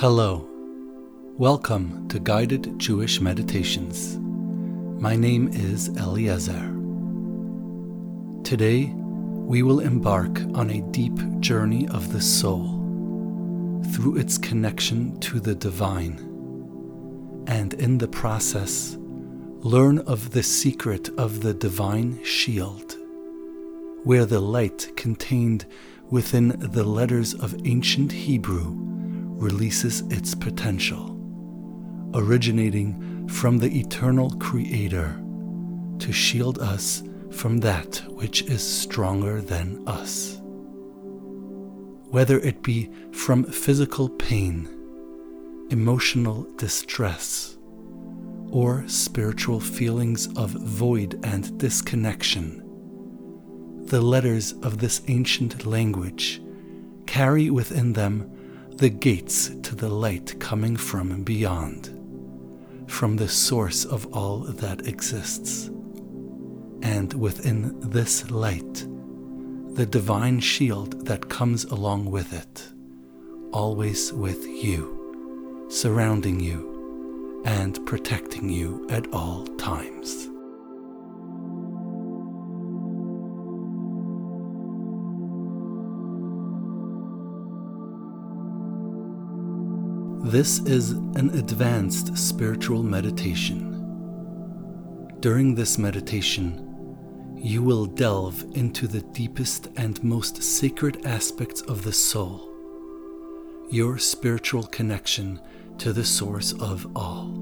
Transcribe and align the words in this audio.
Hello. 0.00 0.48
Welcome 1.36 2.08
to 2.08 2.18
Guided 2.18 2.78
Jewish 2.78 3.20
Meditations. 3.20 4.16
My 4.98 5.14
name 5.14 5.48
is 5.48 5.90
Eliezer. 5.90 6.72
Today, 8.42 8.94
we 8.94 9.62
will 9.62 9.80
embark 9.80 10.40
on 10.54 10.70
a 10.70 10.80
deep 10.90 11.18
journey 11.40 11.86
of 11.88 12.14
the 12.14 12.20
soul 12.22 13.82
through 13.92 14.16
its 14.16 14.38
connection 14.38 15.20
to 15.20 15.38
the 15.38 15.54
divine, 15.54 16.16
and 17.46 17.74
in 17.74 17.98
the 17.98 18.08
process, 18.08 18.96
learn 19.58 19.98
of 19.98 20.30
the 20.30 20.42
secret 20.42 21.10
of 21.18 21.42
the 21.42 21.52
divine 21.52 22.24
shield, 22.24 22.96
where 24.04 24.24
the 24.24 24.40
light 24.40 24.92
contained 24.96 25.66
within 26.08 26.58
the 26.58 26.84
letters 26.84 27.34
of 27.34 27.54
ancient 27.66 28.12
Hebrew 28.12 28.89
releases 29.40 30.02
its 30.10 30.34
potential, 30.34 31.16
originating 32.14 33.26
from 33.26 33.58
the 33.58 33.80
eternal 33.80 34.30
Creator 34.32 35.18
to 35.98 36.12
shield 36.12 36.58
us 36.58 37.02
from 37.30 37.58
that 37.58 38.02
which 38.08 38.42
is 38.42 38.62
stronger 38.62 39.40
than 39.40 39.82
us. 39.88 40.38
Whether 42.10 42.38
it 42.40 42.62
be 42.62 42.90
from 43.12 43.44
physical 43.44 44.10
pain, 44.10 44.68
emotional 45.70 46.42
distress, 46.56 47.56
or 48.50 48.84
spiritual 48.88 49.60
feelings 49.60 50.26
of 50.36 50.50
void 50.50 51.18
and 51.22 51.56
disconnection, 51.58 52.62
the 53.86 54.02
letters 54.02 54.52
of 54.62 54.78
this 54.78 55.00
ancient 55.08 55.64
language 55.64 56.42
carry 57.06 57.48
within 57.48 57.94
them 57.94 58.30
the 58.80 58.88
gates 58.88 59.50
to 59.62 59.74
the 59.74 59.90
light 59.90 60.40
coming 60.40 60.74
from 60.74 61.22
beyond, 61.22 61.90
from 62.86 63.14
the 63.14 63.28
source 63.28 63.84
of 63.84 64.06
all 64.06 64.38
that 64.38 64.88
exists. 64.88 65.66
And 66.80 67.12
within 67.12 67.78
this 67.90 68.30
light, 68.30 68.86
the 69.74 69.84
divine 69.84 70.40
shield 70.40 71.04
that 71.04 71.28
comes 71.28 71.64
along 71.64 72.10
with 72.10 72.32
it, 72.32 72.68
always 73.52 74.14
with 74.14 74.46
you, 74.46 75.66
surrounding 75.68 76.40
you, 76.40 77.42
and 77.44 77.84
protecting 77.84 78.48
you 78.48 78.86
at 78.88 79.06
all 79.12 79.44
times. 79.58 80.29
This 90.30 90.60
is 90.60 90.92
an 90.92 91.30
advanced 91.30 92.16
spiritual 92.16 92.84
meditation. 92.84 93.66
During 95.18 95.56
this 95.56 95.76
meditation, 95.76 97.34
you 97.36 97.64
will 97.64 97.84
delve 97.84 98.44
into 98.54 98.86
the 98.86 99.00
deepest 99.00 99.70
and 99.76 100.00
most 100.04 100.40
sacred 100.40 101.04
aspects 101.04 101.62
of 101.62 101.82
the 101.82 101.92
soul, 101.92 102.48
your 103.72 103.98
spiritual 103.98 104.62
connection 104.62 105.40
to 105.78 105.92
the 105.92 106.04
source 106.04 106.52
of 106.60 106.86
all. 106.94 107.32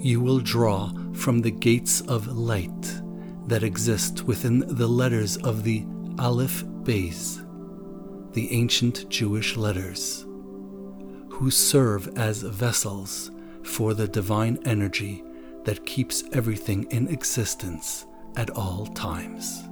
You 0.00 0.20
will 0.20 0.40
draw 0.40 0.92
from 1.12 1.40
the 1.40 1.52
gates 1.52 2.00
of 2.00 2.26
light 2.26 3.00
that 3.46 3.62
exist 3.62 4.24
within 4.24 4.64
the 4.66 4.88
letters 4.88 5.36
of 5.36 5.62
the 5.62 5.86
Aleph 6.18 6.64
Beis, 6.82 7.44
the 8.32 8.50
ancient 8.50 9.08
Jewish 9.08 9.56
letters, 9.56 10.24
who 11.38 11.52
serve 11.52 12.18
as 12.18 12.42
vessels 12.42 13.30
for 13.62 13.94
the 13.94 14.08
divine 14.08 14.58
energy 14.64 15.22
that 15.62 15.86
keeps 15.86 16.24
everything 16.32 16.82
in 16.90 17.06
existence 17.06 18.06
at 18.36 18.50
all 18.50 18.86
times. 18.86 19.62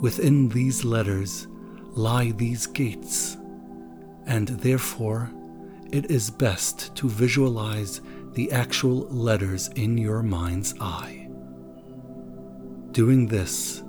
Within 0.00 0.50
these 0.50 0.84
letters 0.84 1.48
lie 1.96 2.30
these 2.30 2.64
gates, 2.68 3.36
and 4.26 4.46
therefore 4.46 5.32
it 5.90 6.08
is 6.12 6.30
best 6.30 6.94
to 6.94 7.08
visualize 7.08 8.00
the 8.34 8.52
actual 8.52 9.08
letters 9.08 9.66
in 9.74 9.98
your 9.98 10.22
mind's 10.22 10.74
eye. 10.80 11.28
Doing 12.92 13.26
this, 13.26 13.82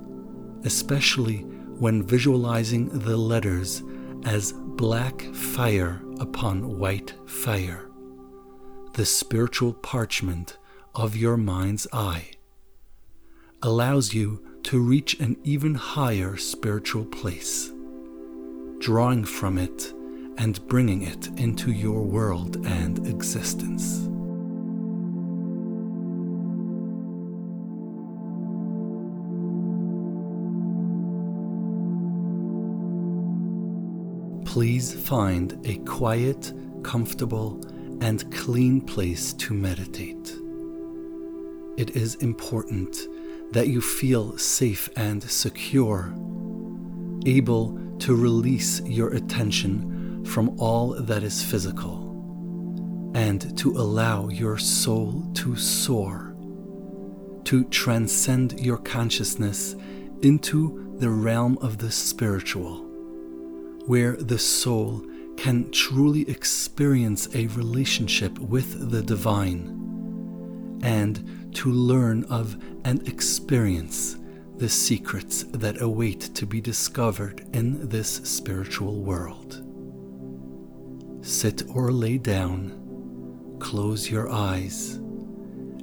especially 0.64 1.42
when 1.78 2.02
visualizing 2.02 2.88
the 2.88 3.16
letters 3.16 3.84
as 4.24 4.52
black 4.52 5.22
fire 5.34 6.00
upon 6.18 6.78
white 6.78 7.14
fire, 7.26 7.90
the 8.94 9.06
spiritual 9.06 9.72
parchment 9.72 10.58
of 10.94 11.16
your 11.16 11.36
mind's 11.36 11.86
eye 11.92 12.30
allows 13.62 14.12
you 14.12 14.44
to 14.64 14.80
reach 14.80 15.18
an 15.20 15.36
even 15.44 15.74
higher 15.74 16.36
spiritual 16.36 17.04
place, 17.04 17.72
drawing 18.78 19.24
from 19.24 19.58
it 19.58 19.92
and 20.38 20.66
bringing 20.68 21.02
it 21.02 21.28
into 21.38 21.70
your 21.70 22.02
world 22.02 22.64
and 22.66 23.06
existence. 23.06 24.09
Please 34.50 34.92
find 34.92 35.64
a 35.64 35.76
quiet, 35.84 36.52
comfortable, 36.82 37.60
and 38.00 38.34
clean 38.34 38.80
place 38.80 39.32
to 39.34 39.54
meditate. 39.54 40.34
It 41.76 41.90
is 41.94 42.16
important 42.16 42.96
that 43.52 43.68
you 43.68 43.80
feel 43.80 44.36
safe 44.38 44.90
and 44.96 45.22
secure, 45.22 46.12
able 47.26 47.78
to 48.00 48.16
release 48.16 48.80
your 48.80 49.14
attention 49.14 50.24
from 50.24 50.58
all 50.58 50.94
that 50.94 51.22
is 51.22 51.44
physical, 51.44 53.12
and 53.14 53.56
to 53.56 53.70
allow 53.70 54.30
your 54.30 54.58
soul 54.58 55.30
to 55.34 55.54
soar, 55.54 56.34
to 57.44 57.62
transcend 57.66 58.58
your 58.58 58.78
consciousness 58.78 59.76
into 60.22 60.96
the 60.98 61.08
realm 61.08 61.56
of 61.60 61.78
the 61.78 61.92
spiritual, 61.92 62.89
where 63.90 64.12
the 64.12 64.38
soul 64.38 65.04
can 65.36 65.68
truly 65.72 66.22
experience 66.30 67.26
a 67.34 67.48
relationship 67.48 68.38
with 68.38 68.88
the 68.92 69.02
divine 69.02 70.78
and 70.84 71.50
to 71.52 71.72
learn 71.72 72.22
of 72.26 72.56
and 72.84 73.08
experience 73.08 74.16
the 74.58 74.68
secrets 74.68 75.42
that 75.50 75.82
await 75.82 76.20
to 76.20 76.46
be 76.46 76.60
discovered 76.60 77.44
in 77.52 77.88
this 77.88 78.18
spiritual 78.18 79.00
world. 79.00 79.60
Sit 81.26 81.64
or 81.74 81.90
lay 81.90 82.16
down, 82.16 83.56
close 83.58 84.08
your 84.08 84.30
eyes, 84.30 85.00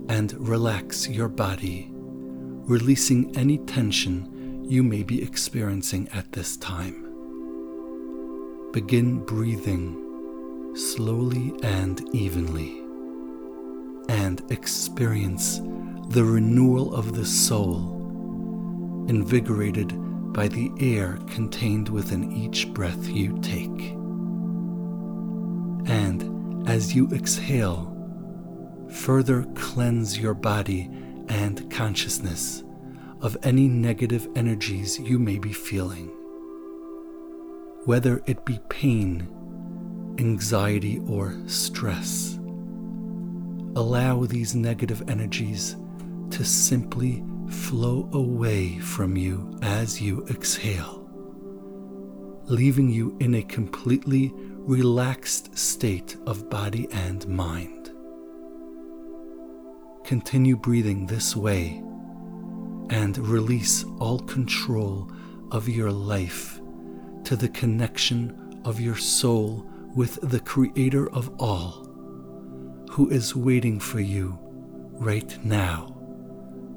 and 0.08 0.32
relax 0.40 1.10
your 1.10 1.28
body, 1.28 1.90
releasing 1.92 3.36
any 3.36 3.58
tension 3.58 4.64
you 4.64 4.82
may 4.82 5.04
be 5.04 5.22
experiencing 5.22 6.08
at 6.14 6.32
this 6.32 6.56
time. 6.56 7.04
Begin 8.78 9.26
breathing 9.26 10.76
slowly 10.76 11.52
and 11.64 12.00
evenly 12.14 12.78
and 14.08 14.44
experience 14.52 15.60
the 16.10 16.24
renewal 16.24 16.94
of 16.94 17.16
the 17.16 17.26
soul, 17.26 19.06
invigorated 19.10 19.96
by 20.32 20.48
the 20.48 20.70
air 20.80 21.18
contained 21.26 21.90
within 21.90 22.32
each 22.32 22.72
breath 22.72 23.08
you 23.08 23.40
take. 23.42 23.94
And 25.90 26.70
as 26.70 26.94
you 26.94 27.10
exhale, 27.12 27.92
further 28.92 29.48
cleanse 29.56 30.20
your 30.20 30.36
body 30.36 30.88
and 31.30 31.68
consciousness 31.72 32.64
of 33.22 33.38
any 33.42 33.68
negative 33.68 34.28
energies 34.36 35.00
you 35.00 35.18
may 35.18 35.40
be 35.40 35.52
feeling, 35.52 36.12
whether 37.88 38.22
it 38.26 38.44
be 38.44 38.60
pain, 38.68 39.26
anxiety, 40.20 41.00
or 41.08 41.34
stress 41.48 42.38
allow 43.78 44.26
these 44.26 44.54
negative 44.54 45.02
energies 45.08 45.78
to 46.30 46.44
simply 46.44 47.24
flow 47.50 48.10
away 48.12 48.78
from 48.80 49.16
you 49.16 49.58
as 49.62 50.02
you 50.02 50.26
exhale, 50.30 51.08
leaving 52.44 52.90
you 52.90 53.16
in 53.22 53.36
a 53.36 53.44
completely 53.44 54.34
relaxed 54.36 55.58
state 55.58 56.18
of 56.26 56.50
body 56.50 56.90
and 56.92 57.26
mind. 57.26 57.92
Continue 60.04 60.58
breathing 60.58 61.06
this 61.06 61.38
way 61.38 61.82
and 62.90 63.18
release 63.20 63.86
all 64.02 64.20
control 64.20 65.10
of 65.52 65.70
your 65.70 65.90
life 65.90 66.57
to 67.28 67.36
the 67.36 67.50
connection 67.50 68.62
of 68.64 68.80
your 68.80 68.96
soul 68.96 69.70
with 69.94 70.18
the 70.22 70.40
Creator 70.40 71.12
of 71.14 71.30
all, 71.42 71.86
who 72.90 73.10
is 73.10 73.36
waiting 73.36 73.82
for 73.82 74.00
you 74.00 74.40
right 74.94 75.38
now 75.44 75.94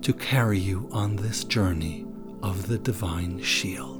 to 0.02 0.12
carry 0.12 0.58
you 0.58 0.88
on 0.90 1.14
this 1.14 1.44
journey 1.44 2.04
of 2.42 2.66
the 2.66 2.78
divine 2.78 3.40
shield. 3.40 3.99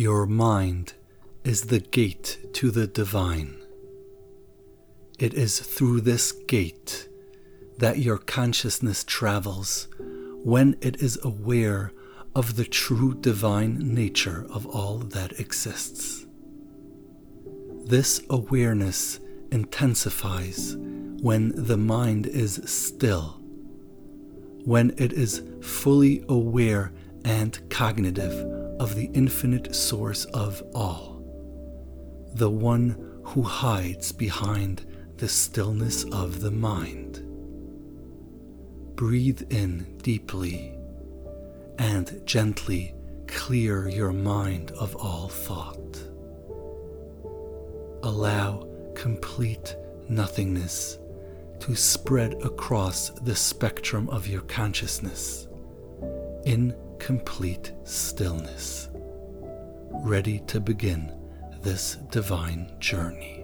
Your 0.00 0.24
mind 0.24 0.94
is 1.44 1.64
the 1.64 1.78
gate 1.78 2.38
to 2.54 2.70
the 2.70 2.86
divine. 2.86 3.58
It 5.18 5.34
is 5.34 5.60
through 5.60 6.00
this 6.00 6.32
gate 6.32 7.06
that 7.76 7.98
your 7.98 8.16
consciousness 8.16 9.04
travels 9.04 9.88
when 10.42 10.78
it 10.80 11.02
is 11.02 11.18
aware 11.22 11.92
of 12.34 12.56
the 12.56 12.64
true 12.64 13.12
divine 13.12 13.94
nature 13.94 14.46
of 14.48 14.64
all 14.64 14.96
that 15.00 15.38
exists. 15.38 16.24
This 17.84 18.22
awareness 18.30 19.20
intensifies 19.52 20.76
when 20.78 21.52
the 21.54 21.76
mind 21.76 22.26
is 22.26 22.58
still, 22.64 23.38
when 24.64 24.94
it 24.96 25.12
is 25.12 25.42
fully 25.60 26.24
aware 26.26 26.90
and 27.22 27.60
cognitive 27.68 28.59
of 28.80 28.94
the 28.94 29.10
infinite 29.12 29.76
source 29.76 30.24
of 30.24 30.62
all, 30.74 31.22
the 32.32 32.48
one 32.48 33.20
who 33.24 33.42
hides 33.42 34.10
behind 34.10 34.86
the 35.18 35.28
stillness 35.28 36.04
of 36.04 36.40
the 36.40 36.50
mind. 36.50 37.18
Breathe 38.96 39.42
in 39.50 39.98
deeply 39.98 40.74
and 41.78 42.22
gently 42.24 42.94
clear 43.26 43.86
your 43.86 44.12
mind 44.12 44.70
of 44.72 44.96
all 44.96 45.28
thought. 45.28 46.02
Allow 48.02 48.66
complete 48.94 49.76
nothingness 50.08 50.98
to 51.60 51.74
spread 51.74 52.32
across 52.42 53.10
the 53.10 53.36
spectrum 53.36 54.08
of 54.08 54.26
your 54.26 54.40
consciousness 54.42 55.48
in 56.46 56.74
complete 57.00 57.72
stillness, 57.84 58.90
ready 60.04 60.38
to 60.40 60.60
begin 60.60 61.12
this 61.62 61.96
divine 62.10 62.70
journey. 62.78 63.38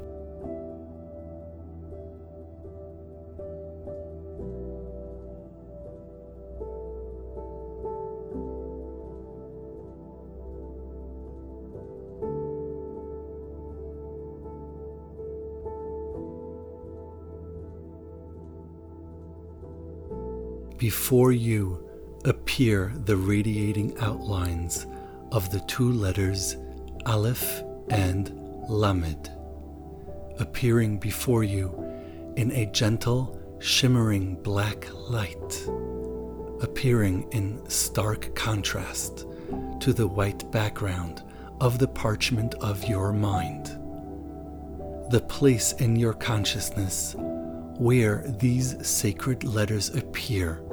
Before 20.76 21.32
you 21.32 21.85
appear 22.26 22.92
the 23.04 23.16
radiating 23.16 23.96
outlines 24.00 24.88
of 25.30 25.50
the 25.52 25.60
two 25.60 25.92
letters 25.92 26.56
Aleph 27.06 27.62
and 27.88 28.32
Lamed, 28.68 29.30
appearing 30.40 30.98
before 30.98 31.44
you 31.44 31.72
in 32.36 32.50
a 32.50 32.66
gentle, 32.66 33.40
shimmering 33.60 34.34
black 34.42 34.88
light, 35.08 35.68
appearing 36.62 37.28
in 37.30 37.64
stark 37.70 38.34
contrast 38.34 39.24
to 39.78 39.92
the 39.92 40.08
white 40.08 40.50
background 40.50 41.22
of 41.60 41.78
the 41.78 41.88
parchment 41.88 42.54
of 42.54 42.88
your 42.88 43.12
mind. 43.12 43.66
The 45.12 45.24
place 45.28 45.74
in 45.74 45.94
your 45.94 46.14
consciousness 46.14 47.14
where 47.78 48.24
these 48.26 48.84
sacred 48.84 49.44
letters 49.44 49.94
appear 49.94 50.65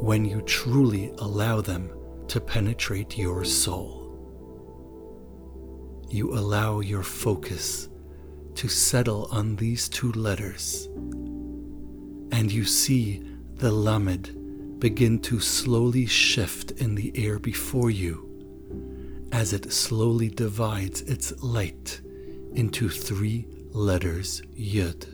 when 0.00 0.24
you 0.24 0.40
truly 0.42 1.12
allow 1.18 1.60
them 1.60 1.90
to 2.28 2.40
penetrate 2.40 3.18
your 3.18 3.44
soul. 3.44 4.04
You 6.08 6.32
allow 6.34 6.80
your 6.80 7.02
focus 7.02 7.88
to 8.54 8.68
settle 8.68 9.28
on 9.30 9.56
these 9.56 9.88
two 9.88 10.12
letters, 10.12 10.86
and 12.32 12.50
you 12.50 12.64
see 12.64 13.24
the 13.54 13.70
Lamed 13.70 14.78
begin 14.78 15.18
to 15.20 15.40
slowly 15.40 16.06
shift 16.06 16.70
in 16.72 16.94
the 16.94 17.12
air 17.16 17.38
before 17.38 17.90
you 17.90 18.28
as 19.32 19.52
it 19.52 19.72
slowly 19.72 20.28
divides 20.28 21.02
its 21.02 21.32
light 21.42 22.00
into 22.54 22.88
three 22.88 23.46
letters 23.70 24.40
Yud. 24.56 25.06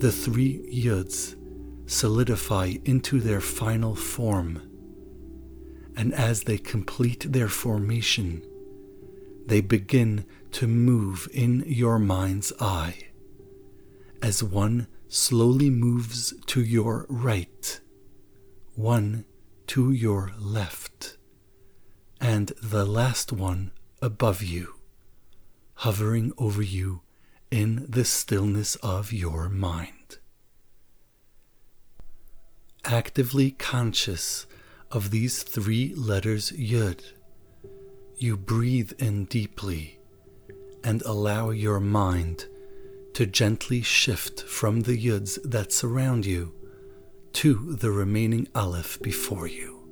The 0.00 0.12
three 0.12 0.64
Yuds 0.72 1.37
solidify 1.88 2.74
into 2.84 3.18
their 3.18 3.40
final 3.40 3.94
form. 3.94 4.62
And 5.96 6.14
as 6.14 6.42
they 6.44 6.58
complete 6.58 7.32
their 7.32 7.48
formation, 7.48 8.42
they 9.46 9.62
begin 9.62 10.26
to 10.52 10.66
move 10.68 11.28
in 11.32 11.64
your 11.66 11.98
mind's 11.98 12.52
eye. 12.60 13.08
As 14.22 14.44
one 14.44 14.86
slowly 15.08 15.70
moves 15.70 16.34
to 16.46 16.62
your 16.62 17.06
right, 17.08 17.80
one 18.74 19.24
to 19.68 19.90
your 19.90 20.32
left, 20.38 21.16
and 22.20 22.52
the 22.62 22.84
last 22.84 23.32
one 23.32 23.72
above 24.02 24.42
you, 24.42 24.74
hovering 25.76 26.32
over 26.36 26.62
you 26.62 27.00
in 27.50 27.86
the 27.88 28.04
stillness 28.04 28.76
of 28.76 29.12
your 29.12 29.48
mind 29.48 30.18
actively 32.88 33.50
conscious 33.50 34.46
of 34.90 35.10
these 35.10 35.42
three 35.42 35.94
letters 35.94 36.50
Yud, 36.52 37.02
you 38.16 38.36
breathe 38.36 38.92
in 38.98 39.26
deeply 39.26 40.00
and 40.82 41.02
allow 41.02 41.50
your 41.50 41.80
mind 41.80 42.46
to 43.12 43.26
gently 43.26 43.82
shift 43.82 44.42
from 44.42 44.80
the 44.80 44.96
Yuds 44.96 45.38
that 45.44 45.70
surround 45.70 46.24
you 46.24 46.54
to 47.34 47.76
the 47.76 47.90
remaining 47.90 48.48
Aleph 48.54 48.98
before 49.02 49.46
you. 49.46 49.86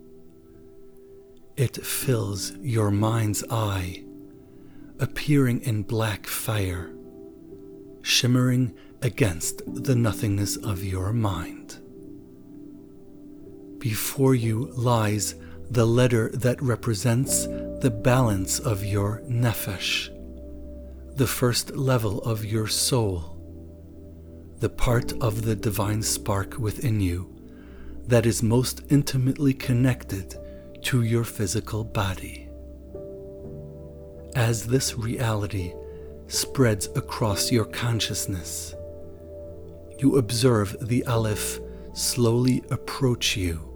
It 1.57 1.77
fills 1.85 2.53
your 2.63 2.91
mind's 2.91 3.45
eye, 3.51 4.05
appearing 4.99 5.61
in 5.61 5.83
black 5.83 6.27
fire, 6.27 6.95
shimmering 8.01 8.75
against 9.03 9.61
the 9.67 9.95
nothingness 9.95 10.57
of 10.57 10.83
your 10.83 11.13
mind. 11.13 11.79
Before 13.91 14.35
you 14.35 14.73
lies 14.75 15.37
the 15.71 15.87
letter 15.87 16.29
that 16.35 16.61
represents 16.61 17.47
the 17.47 17.97
balance 18.03 18.59
of 18.59 18.85
your 18.85 19.23
nefesh, 19.29 20.09
the 21.15 21.29
first 21.29 21.77
level 21.77 22.21
of 22.23 22.45
your 22.45 22.67
soul, 22.67 23.39
the 24.59 24.69
part 24.69 25.13
of 25.23 25.43
the 25.43 25.55
divine 25.55 26.03
spark 26.03 26.59
within 26.59 27.01
you 27.01 27.33
that 28.09 28.27
is 28.27 28.43
most 28.43 28.83
intimately 28.91 29.55
connected 29.55 30.35
to 30.83 31.03
your 31.03 31.23
physical 31.23 31.85
body. 31.85 32.49
As 34.35 34.67
this 34.67 34.99
reality 34.99 35.75
spreads 36.27 36.89
across 36.97 37.53
your 37.53 37.67
consciousness, 37.67 38.75
you 40.01 40.17
observe 40.17 40.77
the 40.81 41.07
Aleph 41.07 41.61
slowly 41.93 42.65
approach 42.73 43.37
you, 43.37 43.75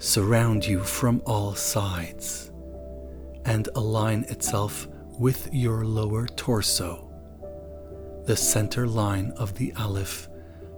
surround 0.00 0.66
you 0.66 0.82
from 0.82 1.22
all 1.26 1.54
sides, 1.54 2.50
and 3.44 3.68
align 3.74 4.24
itself 4.24 4.88
with 5.18 5.48
your 5.52 5.84
lower 5.84 6.26
torso. 6.26 7.06
The 8.24 8.36
center 8.36 8.86
line 8.86 9.32
of 9.36 9.54
the 9.54 9.72
Aleph 9.78 10.28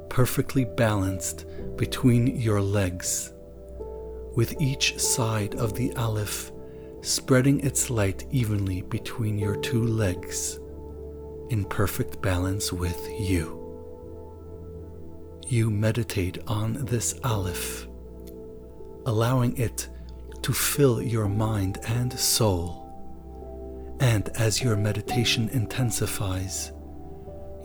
perfectly 0.09 0.65
balanced 0.65 1.47
between 1.77 2.27
your 2.37 2.61
legs, 2.61 3.33
with 4.35 4.61
each 4.61 4.99
side 4.99 5.55
of 5.55 5.75
the 5.75 5.95
Aleph 5.95 6.51
spreading 7.01 7.61
its 7.61 7.91
light 7.91 8.27
evenly 8.31 8.83
between 8.83 9.39
your 9.39 9.57
two 9.57 9.85
legs, 9.85 10.59
in 11.51 11.65
perfect 11.65 12.21
balance 12.23 12.73
with 12.73 13.09
you. 13.19 13.59
You 15.47 15.71
meditate 15.71 16.39
on 16.47 16.85
this 16.87 17.15
Aleph, 17.25 17.87
allowing 19.07 19.57
it 19.57 19.89
to 20.43 20.53
fill 20.53 21.01
your 21.03 21.29
mind 21.29 21.79
and 21.87 22.13
soul. 22.19 22.83
And 24.01 24.29
as 24.31 24.63
your 24.63 24.77
meditation 24.77 25.49
intensifies, 25.51 26.73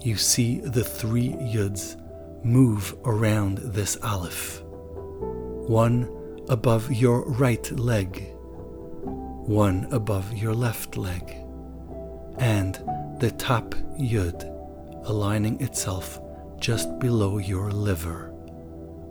you 0.02 0.16
see 0.16 0.60
the 0.60 0.84
three 0.84 1.30
yuds 1.30 2.00
move 2.46 2.96
around 3.06 3.58
this 3.58 3.98
aleph. 4.04 4.62
One 4.64 6.08
above 6.50 6.92
your 6.92 7.28
right 7.32 7.72
leg, 7.72 8.32
one 9.04 9.88
above 9.92 10.34
your 10.34 10.54
left 10.54 10.96
leg, 10.96 11.36
and 12.38 12.76
the 13.20 13.32
top 13.32 13.74
yud 14.00 14.54
aligning 15.08 15.60
itself 15.62 16.22
just 16.60 17.00
below 17.00 17.38
your 17.38 17.72
liver, 17.72 18.34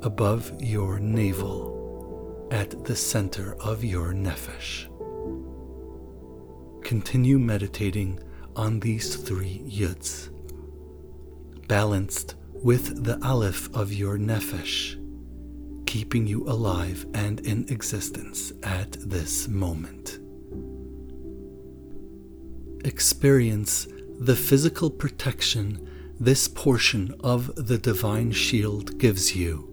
above 0.03 0.53
your 0.61 0.99
navel, 1.01 1.76
at 2.51 2.85
the 2.85 2.97
center 2.97 3.55
of 3.61 3.85
your 3.85 4.13
nefesh. 4.13 4.87
Continue 6.83 7.39
meditating 7.39 8.21
on 8.55 8.81
these 8.81 9.17
three 9.17 9.63
yuds, 9.67 10.31
balanced 11.67 12.37
with 12.53 13.05
the 13.05 13.19
aleph 13.25 13.75
of 13.75 13.93
your 13.93 14.17
nefesh, 14.17 14.97
keeping 15.87 16.27
you 16.27 16.45
alive 16.49 17.05
and 17.15 17.41
in 17.41 17.69
existence 17.69 18.53
at 18.63 18.93
this 18.93 19.49
moment. 19.49 20.19
Experience 22.85 23.89
the 24.21 24.37
physical 24.37 24.91
protection 24.91 25.87
this 26.19 26.49
portion 26.49 27.15
of 27.21 27.55
the 27.57 27.77
divine 27.77 28.33
shield 28.33 28.99
gives 28.99 29.37
you 29.37 29.69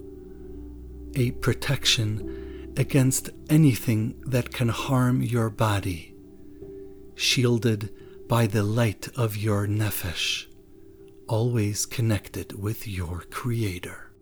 a 1.15 1.31
protection 1.31 2.42
against 2.77 3.29
anything 3.49 4.21
that 4.25 4.51
can 4.53 4.69
harm 4.69 5.21
your 5.21 5.49
body, 5.49 6.15
shielded 7.15 7.93
by 8.27 8.47
the 8.47 8.63
light 8.63 9.07
of 9.15 9.37
your 9.37 9.67
nefesh 9.67 10.45
always 11.27 11.85
connected 11.85 12.59
with 12.61 12.87
your 12.87 13.23
Creator. 13.29 14.12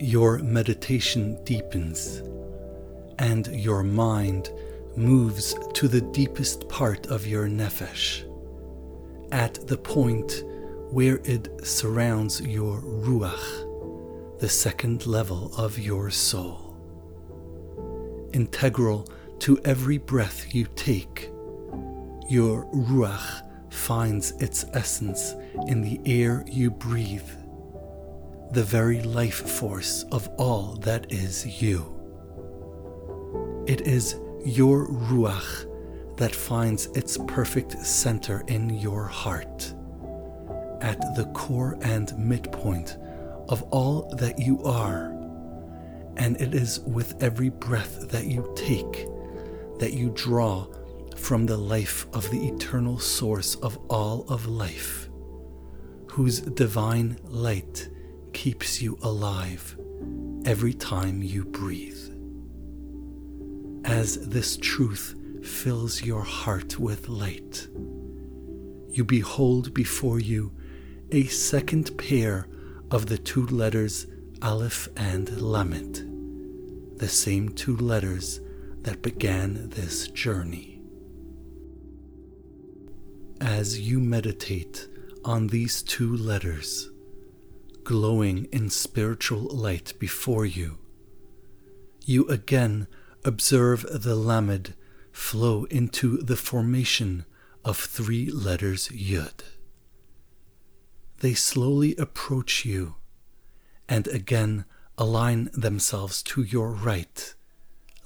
Your 0.00 0.38
meditation 0.38 1.42
deepens 1.44 2.22
and 3.18 3.48
your 3.48 3.82
mind 3.82 4.50
moves 4.96 5.54
to 5.74 5.88
the 5.88 6.00
deepest 6.00 6.68
part 6.68 7.06
of 7.06 7.26
your 7.26 7.48
nefesh, 7.48 8.24
at 9.32 9.54
the 9.66 9.76
point 9.76 10.44
where 10.90 11.20
it 11.24 11.48
surrounds 11.66 12.40
your 12.40 12.80
ruach, 12.80 14.38
the 14.40 14.48
second 14.48 15.06
level 15.06 15.52
of 15.56 15.78
your 15.78 16.10
soul. 16.10 16.76
Integral 18.32 19.06
to 19.40 19.58
every 19.64 19.98
breath 19.98 20.54
you 20.54 20.66
take, 20.76 21.30
your 22.28 22.66
ruach 22.72 23.42
finds 23.72 24.32
its 24.32 24.64
essence 24.74 25.34
in 25.66 25.82
the 25.82 26.00
air 26.06 26.44
you 26.46 26.70
breathe 26.70 27.30
the 28.52 28.64
very 28.64 29.02
life 29.02 29.48
force 29.48 30.04
of 30.10 30.28
all 30.38 30.74
that 30.80 31.12
is 31.12 31.60
you. 31.60 31.94
It 33.66 33.82
is 33.82 34.18
your 34.44 34.88
Ruach 34.88 35.66
that 36.16 36.34
finds 36.34 36.86
its 36.86 37.18
perfect 37.26 37.72
center 37.84 38.42
in 38.48 38.70
your 38.70 39.04
heart, 39.04 39.74
at 40.80 40.98
the 41.14 41.30
core 41.34 41.76
and 41.82 42.16
midpoint 42.18 42.96
of 43.48 43.62
all 43.64 44.14
that 44.16 44.38
you 44.38 44.62
are. 44.64 45.14
And 46.16 46.40
it 46.40 46.54
is 46.54 46.80
with 46.80 47.22
every 47.22 47.50
breath 47.50 48.08
that 48.08 48.26
you 48.26 48.50
take 48.56 49.06
that 49.78 49.92
you 49.92 50.10
draw 50.14 50.66
from 51.16 51.46
the 51.46 51.56
life 51.56 52.06
of 52.14 52.28
the 52.30 52.48
eternal 52.48 52.98
source 52.98 53.54
of 53.56 53.78
all 53.88 54.24
of 54.28 54.46
life, 54.46 55.08
whose 56.06 56.40
divine 56.40 57.18
light 57.28 57.88
keeps 58.32 58.80
you 58.80 58.98
alive 59.02 59.78
every 60.44 60.72
time 60.72 61.22
you 61.22 61.44
breathe. 61.44 61.98
As 63.84 64.28
this 64.28 64.56
truth 64.56 65.14
fills 65.42 66.02
your 66.02 66.22
heart 66.22 66.78
with 66.78 67.08
light, 67.08 67.68
you 68.90 69.04
behold 69.04 69.74
before 69.74 70.18
you 70.18 70.52
a 71.10 71.24
second 71.24 71.96
pair 71.98 72.46
of 72.90 73.06
the 73.06 73.18
two 73.18 73.46
letters 73.46 74.06
Aleph 74.42 74.88
and 74.96 75.40
Lamed, 75.40 76.98
the 76.98 77.08
same 77.08 77.48
two 77.50 77.76
letters 77.76 78.40
that 78.82 79.02
began 79.02 79.68
this 79.70 80.08
journey. 80.08 80.80
As 83.40 83.80
you 83.80 84.00
meditate 84.00 84.88
on 85.24 85.48
these 85.48 85.82
two 85.82 86.16
letters, 86.16 86.90
glowing 87.88 88.46
in 88.52 88.68
spiritual 88.68 89.40
light 89.44 89.94
before 89.98 90.44
you, 90.44 90.76
you 92.04 92.28
again 92.28 92.86
observe 93.24 93.86
the 93.90 94.14
Lamed 94.14 94.74
flow 95.10 95.64
into 95.70 96.18
the 96.18 96.36
formation 96.36 97.24
of 97.64 97.78
three 97.78 98.30
letters 98.30 98.88
Yud. 98.88 99.40
They 101.20 101.32
slowly 101.32 101.96
approach 101.96 102.66
you 102.66 102.96
and 103.88 104.06
again 104.08 104.66
align 104.98 105.48
themselves 105.54 106.22
to 106.24 106.42
your 106.42 106.72
right, 106.72 107.34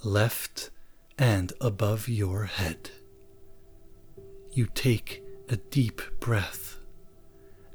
left, 0.04 0.70
and 1.18 1.52
above 1.60 2.08
your 2.08 2.44
head. 2.44 2.90
You 4.52 4.68
take 4.72 5.24
a 5.48 5.56
deep 5.56 6.00
breath 6.20 6.78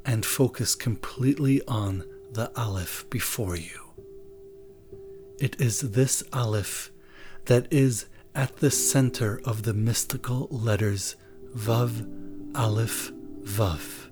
and 0.08 0.26
focus 0.26 0.74
completely 0.74 1.62
on 1.68 2.06
the 2.32 2.50
Aleph 2.58 3.06
before 3.10 3.58
you. 3.58 3.82
It 5.40 5.60
is 5.62 5.82
this 5.82 6.24
Aleph 6.32 6.92
that 7.46 7.68
is 7.70 8.06
at 8.34 8.58
the 8.58 8.72
center 8.72 9.42
of 9.44 9.64
the 9.64 9.74
mystical 9.74 10.48
letters 10.50 11.18
Vav, 11.56 12.08
Aleph, 12.56 13.12
Vav, 13.44 14.10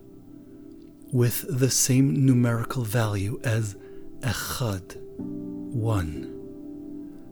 with 1.12 1.46
the 1.48 1.70
same 1.70 2.26
numerical 2.26 2.84
value 2.84 3.40
as 3.44 3.76
Echad, 4.20 4.98
one, 5.18 6.32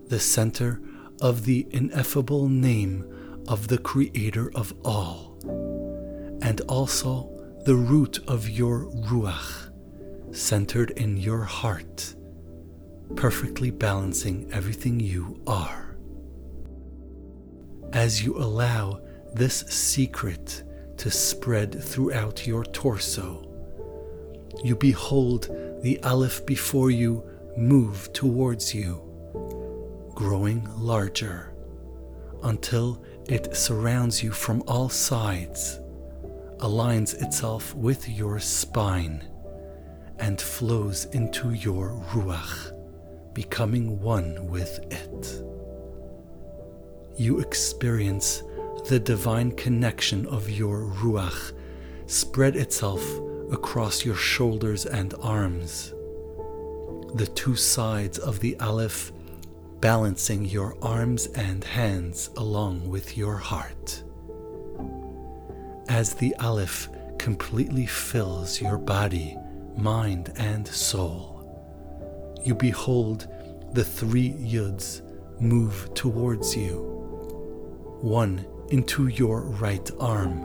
the 0.07 0.19
center 0.19 0.81
of 1.21 1.45
the 1.45 1.67
ineffable 1.71 2.47
name 2.47 3.43
of 3.47 3.67
the 3.67 3.77
Creator 3.77 4.51
of 4.55 4.73
all, 4.85 5.37
and 6.41 6.61
also 6.61 7.32
the 7.63 7.75
root 7.75 8.19
of 8.27 8.49
your 8.49 8.89
Ruach, 9.07 9.71
centered 10.35 10.91
in 10.91 11.15
your 11.15 11.43
heart, 11.43 12.13
perfectly 13.15 13.71
balancing 13.71 14.51
everything 14.51 14.99
you 14.99 15.41
are. 15.47 15.95
As 17.93 18.21
you 18.21 18.37
allow 18.37 18.99
this 19.33 19.59
secret 19.61 20.63
to 20.97 21.09
spread 21.09 21.81
throughout 21.81 22.45
your 22.45 22.65
torso, 22.65 23.49
you 24.61 24.75
behold 24.75 25.47
the 25.83 26.01
Aleph 26.03 26.45
before 26.45 26.91
you 26.91 27.23
move 27.55 28.11
towards 28.11 28.75
you, 28.75 29.01
growing 30.13 30.67
larger 30.77 31.53
until 32.43 33.01
it 33.29 33.55
surrounds 33.55 34.21
you 34.21 34.31
from 34.31 34.61
all 34.67 34.89
sides, 34.89 35.79
aligns 36.63 37.21
itself 37.21 37.75
with 37.75 38.07
your 38.07 38.39
spine, 38.39 39.21
and 40.19 40.39
flows 40.39 41.05
into 41.11 41.51
your 41.51 41.89
Ruach, 42.11 42.71
becoming 43.33 43.99
one 43.99 44.47
with 44.47 44.79
it. 44.89 45.43
You 47.17 47.41
experience 47.41 48.43
the 48.85 48.99
divine 48.99 49.51
connection 49.51 50.25
of 50.27 50.49
your 50.49 50.85
Ruach 50.85 51.51
spread 52.07 52.55
itself 52.55 53.03
across 53.51 54.05
your 54.05 54.15
shoulders 54.15 54.85
and 54.85 55.13
arms. 55.21 55.93
The 57.15 57.29
two 57.35 57.57
sides 57.57 58.17
of 58.17 58.39
the 58.39 58.57
Aleph 58.61 59.11
balancing 59.81 60.45
your 60.45 60.77
arms 60.81 61.27
and 61.27 61.61
hands 61.61 62.29
along 62.37 62.87
with 62.89 63.17
your 63.17 63.35
heart. 63.35 64.01
As 65.89 66.13
the 66.13 66.33
Aleph 66.39 66.89
completely 67.17 67.85
fills 67.85 68.61
your 68.61 68.77
body, 68.77 69.37
mind, 69.75 70.33
and 70.37 70.65
soul, 70.67 72.39
you 72.43 72.55
behold 72.55 73.27
the 73.73 73.83
three 73.83 74.31
Yuds 74.33 75.01
move 75.41 75.93
towards 75.93 76.55
you. 76.55 76.77
One 78.01 78.45
into 78.69 79.07
your 79.07 79.41
right 79.41 79.89
arm, 79.99 80.39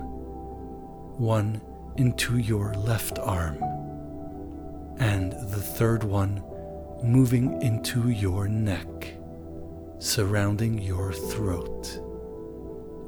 one 1.18 1.60
into 1.96 2.38
your 2.38 2.74
left 2.74 3.18
arm, 3.18 3.62
and 4.98 5.32
the 5.32 5.62
third 5.62 6.02
one 6.02 6.42
moving 7.02 7.62
into 7.62 8.10
your 8.10 8.48
neck, 8.48 9.14
surrounding 10.00 10.78
your 10.78 11.12
throat. 11.12 12.00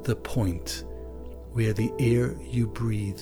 The 0.03 0.15
point 0.15 0.85
where 1.53 1.73
the 1.73 1.91
air 1.99 2.35
you 2.41 2.67
breathe 2.67 3.21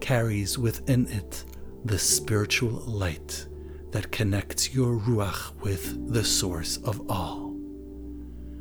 carries 0.00 0.58
within 0.58 1.06
it 1.08 1.44
the 1.84 1.98
spiritual 1.98 2.70
light 2.86 3.46
that 3.90 4.12
connects 4.12 4.74
your 4.74 4.98
Ruach 4.98 5.54
with 5.60 6.12
the 6.12 6.24
source 6.24 6.76
of 6.78 7.10
all. 7.10 7.56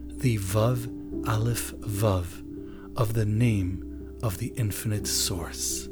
The 0.08 0.38
Vav 0.38 1.28
Aleph 1.28 1.74
Vav 1.76 2.98
of 2.98 3.14
the 3.14 3.26
name 3.26 4.18
of 4.24 4.38
the 4.38 4.54
infinite 4.58 5.08
source 5.08 5.88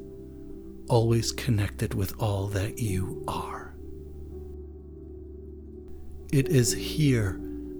always 0.89 1.31
connected 1.31 1.93
with 1.93 2.13
all 2.19 2.47
that 2.47 2.79
you 2.79 3.23
are. 3.27 3.75
It 6.31 6.49
is 6.49 6.73
here 6.73 7.39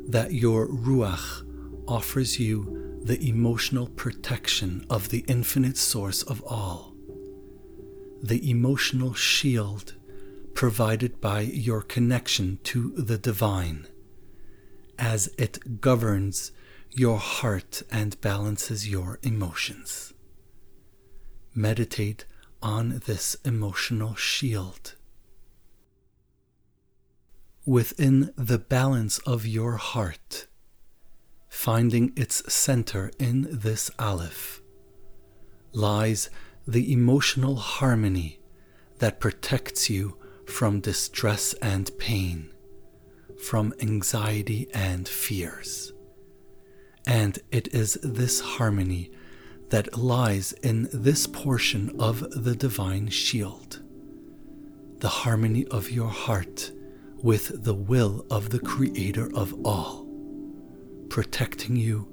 that 0.10 0.34
your 0.34 0.68
Ruach 0.68 1.44
offers 1.88 2.40
you 2.40 2.87
the 3.08 3.30
emotional 3.30 3.88
protection 3.88 4.86
of 4.90 5.08
the 5.08 5.24
infinite 5.30 5.78
source 5.78 6.24
of 6.24 6.44
all, 6.44 6.94
the 8.22 8.50
emotional 8.52 9.14
shield 9.14 9.96
provided 10.54 11.22
by 11.22 11.40
your 11.40 11.82
connection 11.82 12.60
to 12.64 12.92
the 12.98 13.18
divine, 13.18 13.88
as 15.00 15.30
it 15.38 15.80
governs 15.80 16.52
your 16.92 17.18
heart 17.18 17.82
and 17.90 18.20
balances 18.20 18.90
your 18.90 19.20
emotions. 19.24 20.14
Meditate 21.56 22.26
on 22.62 23.02
this 23.06 23.38
emotional 23.46 24.16
shield. 24.16 24.96
Within 27.66 28.34
the 28.36 28.60
balance 28.60 29.18
of 29.20 29.46
your 29.48 29.78
heart, 29.78 30.48
finding 31.50 32.14
its 32.16 32.54
center 32.54 33.12
in 33.20 33.48
this 33.52 33.90
Aleph, 34.00 34.62
lies 35.72 36.30
the 36.68 36.92
emotional 36.92 37.56
harmony 37.56 38.40
that 39.00 39.20
protects 39.20 39.90
you 39.90 40.18
from 40.46 40.80
distress 40.80 41.54
and 41.62 41.92
pain, 41.98 42.50
from 43.42 43.74
anxiety 43.80 44.68
and 44.74 45.08
fears. 45.08 45.94
And 47.06 47.40
it 47.52 47.74
is 47.74 47.98
this 48.04 48.40
harmony 48.42 49.12
that 49.70 49.98
lies 49.98 50.54
in 50.54 50.90
this 50.92 51.28
portion 51.28 51.96
of 52.00 52.20
the 52.32 52.56
divine 52.56 53.10
shield 53.10 53.82
the 55.00 55.08
harmony 55.08 55.66
of 55.68 55.92
your 55.92 56.10
heart 56.10 56.72
with 57.22 57.64
the 57.64 57.74
will 57.74 58.26
of 58.32 58.50
the 58.50 58.60
Creator 58.60 59.30
of 59.36 59.54
all, 59.64 60.07
protecting 61.10 61.76
you 61.76 62.08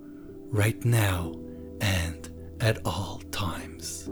right 0.51 0.85
now 0.85 1.35
and 1.81 2.29
at 2.61 2.79
all 2.85 3.21
times. 3.31 4.09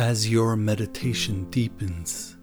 As 0.00 0.26
your 0.30 0.56
meditation 0.56 1.44
deepens, 1.50 2.38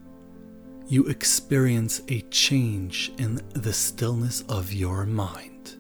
you 0.87 1.07
experience 1.07 2.03
a 2.07 2.21
change 2.29 3.11
in 3.17 3.41
the 3.53 3.73
stillness 3.73 4.43
of 4.47 4.71
your 4.71 5.07
mind. 5.07 5.75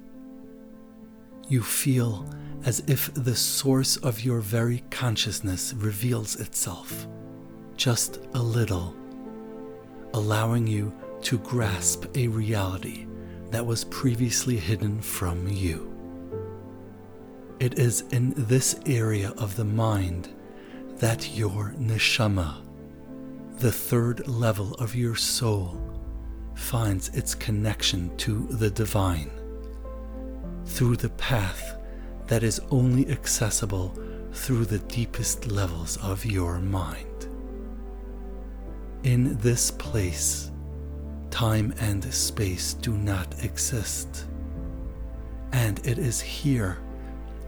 You 1.47 1.61
feel 1.61 2.27
as 2.65 2.79
if 2.87 3.13
the 3.13 3.35
source 3.35 3.95
of 3.97 4.25
your 4.25 4.39
very 4.39 4.85
consciousness 4.89 5.75
reveals 5.75 6.37
itself 6.37 7.07
just 7.75 8.21
a 8.33 8.41
little, 8.41 8.95
allowing 10.15 10.65
you 10.65 10.91
to 11.21 11.37
grasp 11.37 12.05
a 12.15 12.27
reality 12.27 13.05
that 13.51 13.63
was 13.63 13.83
previously 13.83 14.57
hidden 14.57 14.99
from 14.99 15.47
you. 15.47 15.95
It 17.59 17.77
is 17.77 18.01
in 18.09 18.33
this 18.35 18.79
area 18.87 19.31
of 19.37 19.55
the 19.55 19.65
mind 19.65 20.33
that 20.99 21.35
your 21.35 21.75
neshama, 21.77 22.55
the 23.59 23.71
third 23.71 24.27
level 24.27 24.73
of 24.75 24.95
your 24.95 25.15
soul, 25.15 25.79
finds 26.55 27.09
its 27.09 27.35
connection 27.35 28.15
to 28.17 28.47
the 28.47 28.69
divine 28.69 29.29
through 30.65 30.95
the 30.95 31.09
path 31.09 31.77
that 32.27 32.43
is 32.43 32.59
only 32.71 33.09
accessible 33.09 33.95
through 34.33 34.65
the 34.65 34.79
deepest 34.79 35.47
levels 35.47 35.97
of 35.97 36.25
your 36.25 36.59
mind. 36.59 37.27
In 39.03 39.37
this 39.37 39.71
place, 39.71 40.51
time 41.29 41.73
and 41.79 42.03
space 42.13 42.73
do 42.73 42.97
not 42.97 43.43
exist. 43.43 44.25
And 45.51 45.79
it 45.85 45.97
is 45.97 46.19
here 46.19 46.79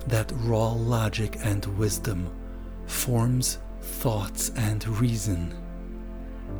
that 0.07 0.31
raw 0.37 0.71
logic 0.71 1.37
and 1.43 1.65
wisdom 1.77 2.29
forms 2.89 3.59
thoughts 3.81 4.51
and 4.55 4.85
reason, 4.99 5.53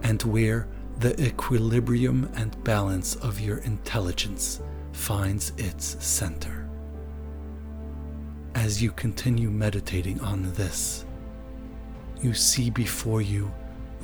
and 0.03 0.21
where 0.23 0.67
the 0.99 1.19
equilibrium 1.21 2.29
and 2.35 2.61
balance 2.63 3.15
of 3.17 3.39
your 3.39 3.57
intelligence 3.59 4.61
finds 4.91 5.51
its 5.57 5.97
center. 6.05 6.69
As 8.55 8.81
you 8.81 8.91
continue 8.91 9.49
meditating 9.49 10.19
on 10.21 10.51
this, 10.53 11.05
you 12.21 12.33
see 12.33 12.69
before 12.69 13.21
you 13.21 13.51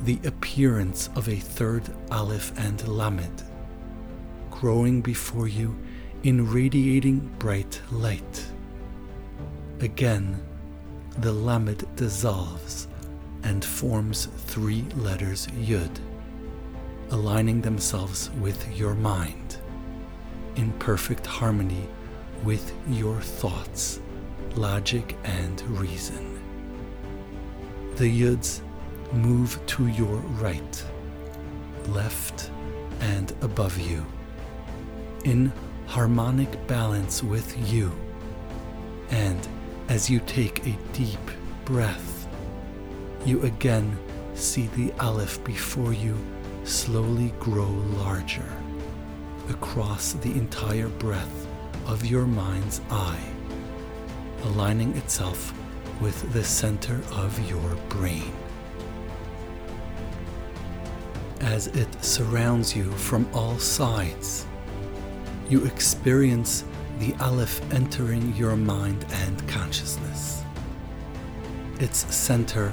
the 0.04 0.18
appearance 0.24 1.10
of 1.16 1.28
a 1.28 1.36
third 1.36 1.82
Aleph 2.10 2.52
and 2.58 2.86
Lamed, 2.88 3.42
growing 4.50 5.00
before 5.00 5.48
you 5.48 5.76
in 6.22 6.50
radiating 6.50 7.18
bright 7.38 7.80
light. 7.90 8.46
Again, 9.80 10.45
the 11.18 11.32
Lamed 11.32 11.84
dissolves 11.96 12.88
and 13.42 13.64
forms 13.64 14.26
three 14.26 14.82
letters 14.96 15.46
Yud, 15.48 15.90
aligning 17.10 17.62
themselves 17.62 18.30
with 18.40 18.76
your 18.76 18.94
mind, 18.94 19.58
in 20.56 20.72
perfect 20.72 21.24
harmony 21.24 21.88
with 22.44 22.72
your 22.88 23.20
thoughts, 23.20 24.00
logic, 24.56 25.16
and 25.24 25.62
reason. 25.80 26.38
The 27.96 28.04
Yuds 28.04 28.60
move 29.12 29.58
to 29.66 29.86
your 29.86 30.16
right, 30.16 30.84
left, 31.88 32.50
and 33.00 33.32
above 33.40 33.78
you, 33.78 34.04
in 35.24 35.50
harmonic 35.86 36.66
balance 36.66 37.22
with 37.22 37.72
you. 37.72 37.90
And 39.10 39.48
as 39.88 40.10
you 40.10 40.20
take 40.20 40.66
a 40.66 40.76
deep 40.92 41.18
breath, 41.64 42.28
you 43.24 43.42
again 43.42 43.98
see 44.34 44.66
the 44.76 44.92
Aleph 45.00 45.42
before 45.44 45.92
you 45.92 46.16
slowly 46.64 47.32
grow 47.38 47.70
larger 47.98 48.52
across 49.48 50.14
the 50.14 50.32
entire 50.32 50.88
breadth 50.88 51.46
of 51.86 52.04
your 52.04 52.26
mind's 52.26 52.80
eye, 52.90 53.24
aligning 54.42 54.96
itself 54.96 55.54
with 56.00 56.32
the 56.32 56.42
center 56.42 57.00
of 57.12 57.48
your 57.48 57.74
brain 57.88 58.32
as 61.40 61.68
it 61.68 62.04
surrounds 62.04 62.74
you 62.74 62.90
from 62.92 63.28
all 63.32 63.56
sides. 63.58 64.46
You 65.48 65.64
experience 65.64 66.64
the 66.98 67.14
Aleph 67.20 67.60
entering 67.72 68.34
your 68.34 68.56
mind 68.56 69.04
and 69.10 69.48
consciousness. 69.48 70.42
Its 71.78 72.14
center 72.14 72.72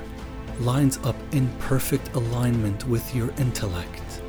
lines 0.60 1.00
up 1.04 1.16
in 1.34 1.50
perfect 1.60 2.14
alignment 2.16 2.88
with 2.88 3.14
your 3.16 3.32
intellect, 3.38 4.22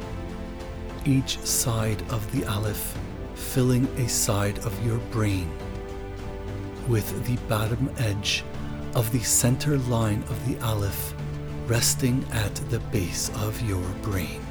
each 1.04 1.38
side 1.40 2.02
of 2.10 2.30
the 2.32 2.44
Aleph 2.46 2.98
filling 3.34 3.86
a 3.98 4.08
side 4.08 4.58
of 4.60 4.86
your 4.86 4.98
brain, 5.10 5.50
with 6.88 7.24
the 7.26 7.36
bottom 7.48 7.90
edge 7.98 8.44
of 8.94 9.10
the 9.12 9.20
center 9.20 9.78
line 9.78 10.22
of 10.28 10.48
the 10.48 10.58
Aleph 10.64 11.14
resting 11.66 12.24
at 12.32 12.54
the 12.70 12.80
base 12.90 13.30
of 13.36 13.60
your 13.62 13.88
brain. 14.02 14.43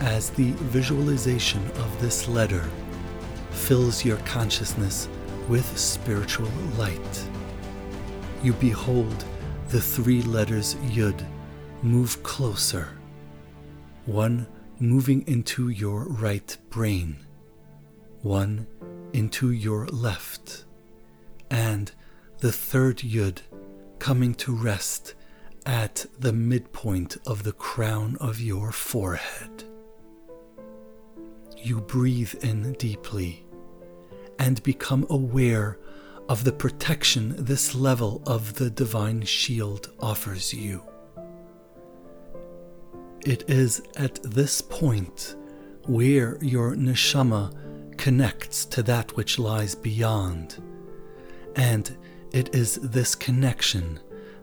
As 0.00 0.28
the 0.30 0.52
visualization 0.52 1.64
of 1.78 2.00
this 2.00 2.28
letter 2.28 2.68
fills 3.50 4.04
your 4.04 4.18
consciousness 4.18 5.08
with 5.48 5.78
spiritual 5.78 6.50
light, 6.76 7.24
you 8.42 8.52
behold 8.54 9.24
the 9.68 9.80
three 9.80 10.20
letters 10.22 10.74
Yud 10.76 11.24
move 11.82 12.22
closer, 12.22 12.90
one 14.04 14.46
moving 14.78 15.26
into 15.26 15.70
your 15.70 16.04
right 16.04 16.56
brain, 16.68 17.16
one 18.20 18.66
into 19.14 19.50
your 19.50 19.86
left, 19.86 20.64
and 21.50 21.90
the 22.38 22.52
third 22.52 22.98
Yud 22.98 23.38
coming 23.98 24.34
to 24.34 24.54
rest 24.54 25.14
at 25.64 26.04
the 26.18 26.34
midpoint 26.34 27.16
of 27.26 27.44
the 27.44 27.52
crown 27.52 28.18
of 28.20 28.40
your 28.40 28.72
forehead. 28.72 29.64
You 31.66 31.80
breathe 31.80 32.32
in 32.44 32.74
deeply 32.74 33.44
and 34.38 34.62
become 34.62 35.04
aware 35.10 35.80
of 36.28 36.44
the 36.44 36.52
protection 36.52 37.34
this 37.36 37.74
level 37.74 38.22
of 38.24 38.54
the 38.54 38.70
divine 38.70 39.22
shield 39.22 39.90
offers 39.98 40.54
you. 40.54 40.84
It 43.24 43.50
is 43.50 43.82
at 43.96 44.22
this 44.22 44.60
point 44.60 45.34
where 45.86 46.38
your 46.40 46.76
neshama 46.76 47.52
connects 47.98 48.64
to 48.66 48.84
that 48.84 49.16
which 49.16 49.36
lies 49.36 49.74
beyond, 49.74 50.62
and 51.56 51.98
it 52.32 52.54
is 52.54 52.76
this 52.76 53.16
connection 53.16 53.98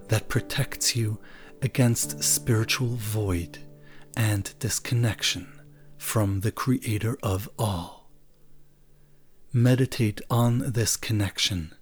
that 0.09 0.27
protects 0.27 0.93
you 0.93 1.19
against 1.61 2.21
spiritual 2.21 2.97
void 2.97 3.59
and 4.17 4.53
disconnection 4.59 5.52
from 6.03 6.41
the 6.41 6.51
Creator 6.51 7.17
of 7.23 7.49
all. 7.57 8.09
Meditate 9.53 10.21
on 10.29 10.73
this 10.73 10.97
connection 10.97 11.73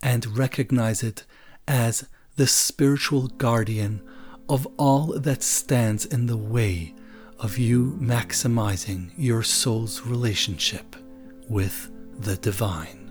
and 0.00 0.38
recognize 0.38 1.02
it 1.02 1.24
as 1.66 2.06
the 2.36 2.46
spiritual 2.46 3.26
guardian 3.26 4.00
of 4.48 4.66
all 4.78 5.18
that 5.18 5.42
stands 5.42 6.06
in 6.06 6.26
the 6.26 6.36
way 6.36 6.94
of 7.40 7.58
you 7.58 7.98
maximizing 8.00 9.10
your 9.18 9.42
soul's 9.42 10.02
relationship 10.02 10.96
with 11.48 11.90
the 12.16 12.36
divine. 12.36 13.03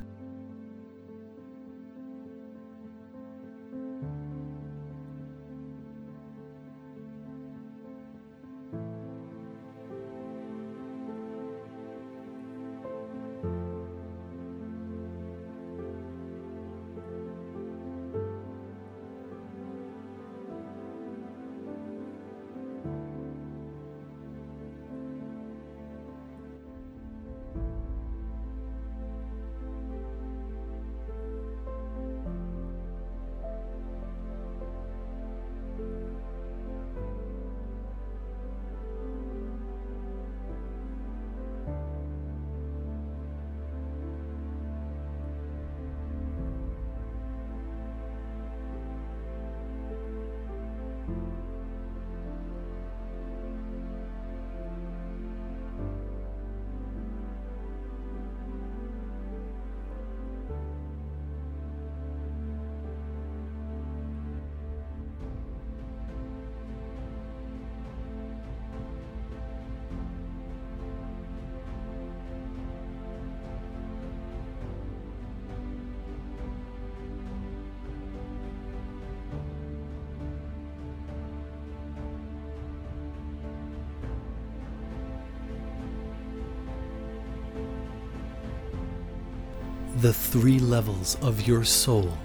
The 90.04 90.12
three 90.12 90.60
levels 90.60 91.18
of 91.22 91.48
your 91.48 91.64
soul, 91.64 92.18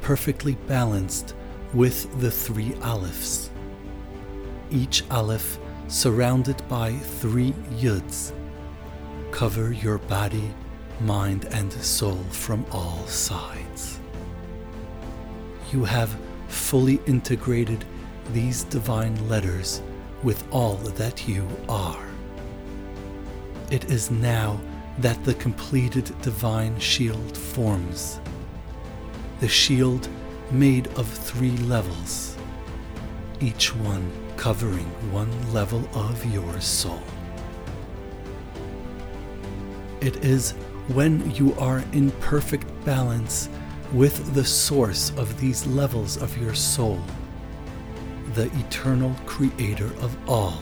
perfectly 0.00 0.54
balanced 0.68 1.34
with 1.74 2.20
the 2.20 2.30
three 2.30 2.70
alephs. 2.82 3.48
Each 4.70 5.02
aleph 5.10 5.58
surrounded 5.88 6.62
by 6.68 6.92
three 6.92 7.50
yuds 7.80 8.32
cover 9.32 9.72
your 9.72 9.98
body, 9.98 10.54
mind, 11.00 11.46
and 11.46 11.72
soul 11.72 12.22
from 12.30 12.64
all 12.70 13.04
sides. 13.08 13.98
You 15.72 15.82
have 15.82 16.16
fully 16.46 17.00
integrated 17.06 17.84
these 18.32 18.62
divine 18.62 19.16
letters 19.28 19.82
with 20.22 20.46
all 20.52 20.76
that 20.76 21.26
you 21.26 21.44
are. 21.68 22.06
It 23.72 23.90
is 23.90 24.12
now 24.12 24.60
that 24.98 25.22
the 25.24 25.34
completed 25.34 26.12
divine 26.22 26.78
shield 26.78 27.36
forms. 27.36 28.20
The 29.40 29.48
shield 29.48 30.08
made 30.50 30.86
of 30.98 31.08
three 31.08 31.56
levels, 31.58 32.36
each 33.40 33.74
one 33.74 34.10
covering 34.36 34.86
one 35.12 35.52
level 35.52 35.88
of 35.94 36.24
your 36.32 36.60
soul. 36.60 37.02
It 40.00 40.24
is 40.24 40.52
when 40.88 41.30
you 41.30 41.54
are 41.54 41.82
in 41.92 42.10
perfect 42.12 42.66
balance 42.84 43.48
with 43.92 44.34
the 44.34 44.44
source 44.44 45.10
of 45.16 45.40
these 45.40 45.66
levels 45.66 46.16
of 46.16 46.36
your 46.38 46.54
soul, 46.54 47.00
the 48.34 48.46
eternal 48.58 49.14
creator 49.26 49.92
of 50.00 50.16
all, 50.28 50.58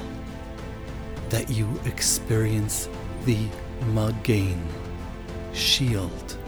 that 1.30 1.48
you 1.48 1.68
experience 1.84 2.88
the 3.24 3.46
Magain, 3.80 4.60
shield, 5.52 6.38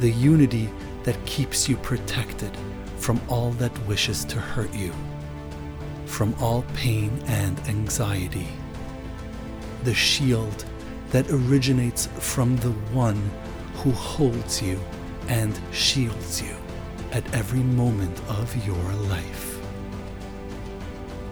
the 0.00 0.10
unity 0.10 0.70
that 1.04 1.24
keeps 1.26 1.68
you 1.68 1.76
protected 1.78 2.56
from 2.96 3.20
all 3.28 3.50
that 3.52 3.76
wishes 3.86 4.24
to 4.26 4.40
hurt 4.40 4.72
you, 4.74 4.92
from 6.06 6.34
all 6.40 6.64
pain 6.74 7.22
and 7.26 7.58
anxiety, 7.68 8.48
the 9.84 9.94
shield 9.94 10.64
that 11.10 11.30
originates 11.30 12.06
from 12.18 12.56
the 12.58 12.72
one 12.92 13.30
who 13.74 13.90
holds 13.92 14.60
you 14.60 14.78
and 15.28 15.58
shields 15.72 16.42
you 16.42 16.54
at 17.12 17.34
every 17.34 17.60
moment 17.60 18.20
of 18.28 18.66
your 18.66 18.92
life. 19.08 19.60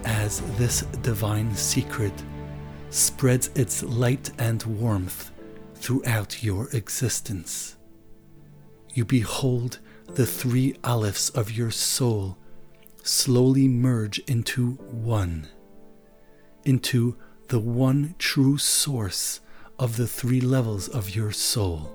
As 0.05 0.41
this 0.57 0.81
divine 1.01 1.53
secret 1.53 2.13
spreads 2.89 3.49
its 3.55 3.83
light 3.83 4.31
and 4.39 4.63
warmth 4.63 5.31
throughout 5.75 6.43
your 6.43 6.69
existence, 6.69 7.77
you 8.93 9.05
behold 9.05 9.79
the 10.15 10.25
three 10.25 10.73
alephs 10.83 11.33
of 11.35 11.51
your 11.51 11.71
soul 11.71 12.37
slowly 13.03 13.67
merge 13.67 14.19
into 14.19 14.71
one, 14.71 15.47
into 16.65 17.15
the 17.47 17.59
one 17.59 18.15
true 18.17 18.57
source 18.57 19.39
of 19.79 19.97
the 19.97 20.07
three 20.07 20.41
levels 20.41 20.87
of 20.87 21.15
your 21.15 21.31
soul, 21.31 21.93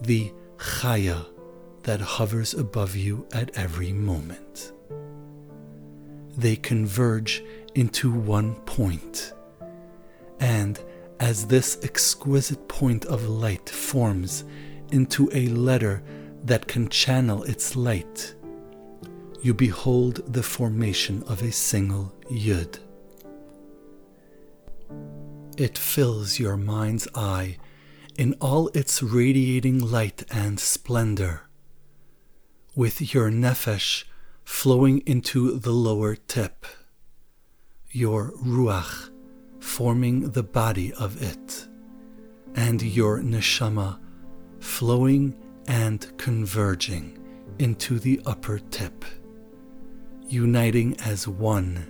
the 0.00 0.32
Chaya 0.56 1.26
that 1.82 2.00
hovers 2.00 2.54
above 2.54 2.96
you 2.96 3.26
at 3.32 3.50
every 3.56 3.92
moment. 3.92 4.72
They 6.36 6.56
converge 6.56 7.42
into 7.74 8.10
one 8.10 8.54
point, 8.62 9.32
and 10.44 10.78
as 11.20 11.46
this 11.46 11.78
exquisite 11.82 12.68
point 12.68 13.06
of 13.06 13.26
light 13.26 13.70
forms 13.70 14.44
into 14.92 15.30
a 15.32 15.48
letter 15.48 16.02
that 16.44 16.68
can 16.68 16.86
channel 16.90 17.42
its 17.44 17.74
light, 17.74 18.34
you 19.40 19.54
behold 19.54 20.20
the 20.30 20.42
formation 20.42 21.22
of 21.22 21.40
a 21.40 21.50
single 21.50 22.14
Yud. 22.30 22.78
It 25.56 25.78
fills 25.78 26.38
your 26.38 26.58
mind's 26.58 27.08
eye 27.14 27.56
in 28.18 28.34
all 28.38 28.68
its 28.74 29.02
radiating 29.02 29.78
light 29.78 30.24
and 30.30 30.60
splendor, 30.60 31.48
with 32.76 33.14
your 33.14 33.30
nefesh 33.30 34.04
flowing 34.44 34.98
into 35.06 35.58
the 35.58 35.72
lower 35.72 36.14
tip, 36.14 36.66
your 37.90 38.32
ruach 38.32 39.13
forming 39.74 40.30
the 40.30 40.42
body 40.44 40.92
of 40.92 41.20
it, 41.20 41.66
and 42.54 42.80
your 42.80 43.18
neshama 43.18 43.98
flowing 44.60 45.34
and 45.66 46.16
converging 46.16 47.18
into 47.58 47.98
the 47.98 48.20
upper 48.24 48.60
tip, 48.70 49.04
uniting 50.28 50.96
as 51.00 51.26
one 51.26 51.84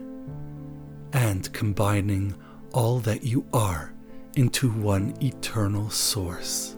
and 1.12 1.53
combining 1.53 2.35
all 2.73 3.01
that 3.01 3.23
you 3.23 3.44
are 3.53 3.92
into 4.35 4.70
one 4.70 5.14
eternal 5.20 5.90
source, 5.90 6.77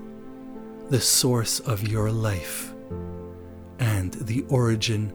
the 0.90 1.00
source 1.00 1.60
of 1.60 1.86
your 1.86 2.10
life, 2.10 2.74
and 3.78 4.14
the 4.14 4.44
origin 4.48 5.12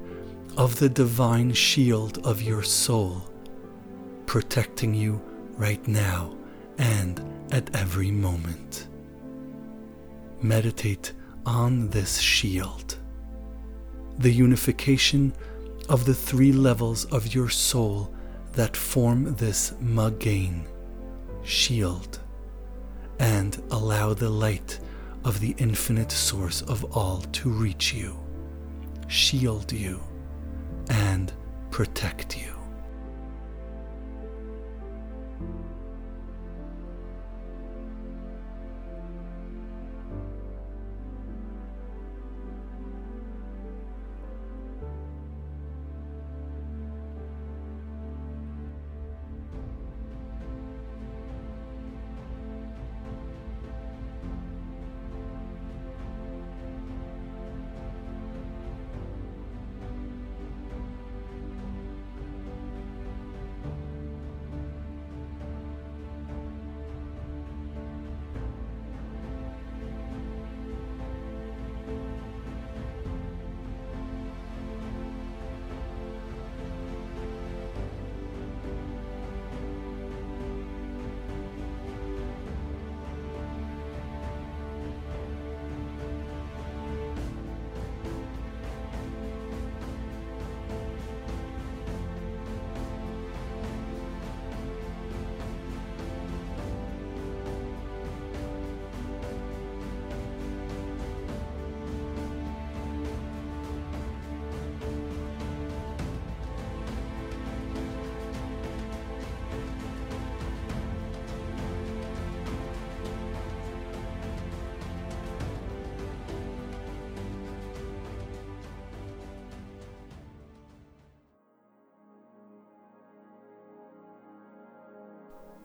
of 0.56 0.80
the 0.80 0.88
divine 0.88 1.52
shield 1.52 2.26
of 2.26 2.42
your 2.42 2.64
soul, 2.64 3.30
protecting 4.26 4.94
you 4.94 5.22
right 5.62 5.88
now 5.88 6.36
and 6.80 7.24
at 7.52 7.76
every 7.76 8.10
moment. 8.10 8.88
Meditate 10.42 11.14
on 11.46 11.88
this 11.90 12.18
shield, 12.18 12.98
the 14.18 14.32
unification 14.32 15.32
of 15.88 16.06
the 16.06 16.16
three 16.16 16.52
levels 16.52 17.06
of 17.06 17.36
your 17.36 17.48
soul 17.48 18.12
that 18.54 18.76
form 18.76 19.36
this 19.36 19.72
Magain 19.80 20.64
shield 21.44 22.20
and 23.20 23.62
allow 23.70 24.16
the 24.16 24.30
light 24.30 24.80
of 25.24 25.40
the 25.40 25.54
infinite 25.60 26.12
source 26.12 26.64
of 26.64 26.98
all 26.98 27.20
to 27.34 27.50
reach 27.50 27.94
you, 27.94 28.18
shield 29.08 29.72
you, 29.72 30.02
and 30.90 31.32
protect 31.70 32.36
you. 32.36 32.61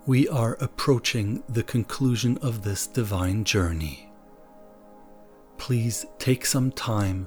We 0.06 0.28
are 0.28 0.56
approaching 0.60 1.42
the 1.48 1.62
conclusion 1.64 2.38
of 2.38 2.62
this 2.62 2.86
divine 2.86 3.42
journey. 3.44 4.08
please 5.58 6.06
take 6.18 6.46
some 6.46 6.70
time 6.72 7.26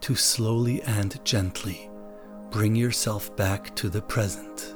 to 0.00 0.14
slowly 0.14 0.82
and 0.82 1.18
gently 1.24 1.90
bring 2.50 2.76
yourself 2.76 3.34
back 3.34 3.74
to 3.74 3.88
the 3.88 4.02
present. 4.02 4.74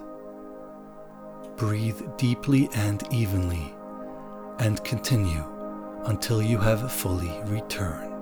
Breathe 1.56 2.00
deeply 2.16 2.68
and 2.74 3.02
evenly 3.12 3.74
and 4.58 4.82
continue 4.82 5.44
until 6.06 6.42
you 6.42 6.58
have 6.58 6.90
fully 6.90 7.30
returned. 7.44 8.15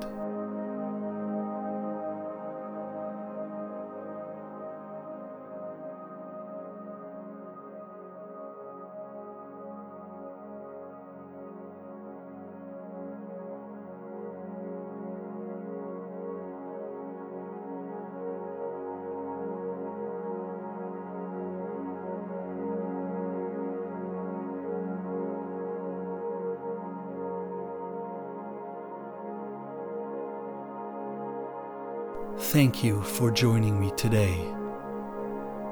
Thank 32.37 32.83
you 32.83 33.01
for 33.03 33.31
joining 33.31 33.81
me 33.81 33.93
today. 33.97 34.37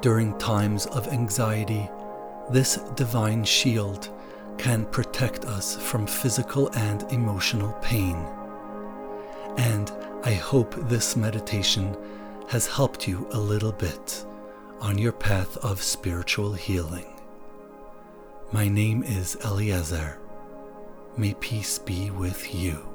During 0.01 0.39
times 0.39 0.87
of 0.87 1.09
anxiety, 1.09 1.91
this 2.51 2.77
divine 2.95 3.43
shield 3.43 4.11
can 4.59 4.87
protect 4.87 5.45
us 5.45 5.77
from 5.77 6.07
physical 6.07 6.71
and 6.75 7.03
emotional 7.13 7.73
pain. 7.83 8.17
And 9.57 9.91
I 10.23 10.35
hope 10.35 10.75
this 10.89 11.17
meditation 11.17 11.97
has 12.49 12.69
helped 12.69 13.09
you 13.09 13.27
a 13.33 13.39
little 13.39 13.73
bit 13.73 14.25
on 14.81 14.99
your 14.99 15.13
path 15.13 15.57
of 15.59 15.83
spiritual 15.83 16.53
healing. 16.53 17.21
My 18.53 18.69
name 18.69 19.03
is 19.03 19.37
Eliezer. 19.45 20.21
May 21.17 21.35
peace 21.35 21.81
be 21.81 22.11
with 22.13 22.55
you. 22.55 22.92